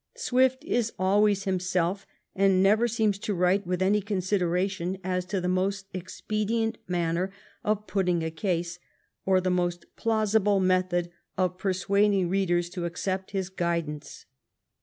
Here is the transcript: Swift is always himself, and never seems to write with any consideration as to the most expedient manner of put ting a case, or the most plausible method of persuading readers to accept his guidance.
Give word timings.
Swift 0.17 0.63
is 0.63 0.91
always 0.97 1.43
himself, 1.43 2.07
and 2.35 2.63
never 2.63 2.87
seems 2.87 3.19
to 3.19 3.35
write 3.35 3.67
with 3.67 3.83
any 3.83 4.01
consideration 4.01 4.97
as 5.03 5.25
to 5.25 5.39
the 5.39 5.47
most 5.47 5.85
expedient 5.93 6.79
manner 6.87 7.31
of 7.63 7.85
put 7.85 8.07
ting 8.07 8.23
a 8.23 8.31
case, 8.31 8.79
or 9.27 9.39
the 9.39 9.51
most 9.51 9.85
plausible 9.95 10.59
method 10.59 11.11
of 11.37 11.59
persuading 11.59 12.29
readers 12.29 12.67
to 12.67 12.85
accept 12.85 13.29
his 13.29 13.49
guidance. 13.49 14.25